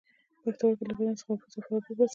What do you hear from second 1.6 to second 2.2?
اوبه وباسي